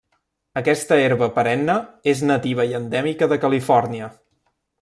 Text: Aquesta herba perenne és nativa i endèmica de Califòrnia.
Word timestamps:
Aquesta 0.61 0.97
herba 1.01 1.27
perenne 1.35 1.75
és 2.15 2.25
nativa 2.31 2.67
i 2.73 2.75
endèmica 2.83 3.31
de 3.35 3.41
Califòrnia. 3.47 4.13